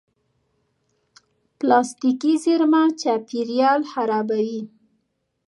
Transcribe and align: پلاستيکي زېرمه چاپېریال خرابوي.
پلاستيکي 1.57 2.33
زېرمه 2.43 2.83
چاپېریال 3.01 3.81
خرابوي. 3.91 4.61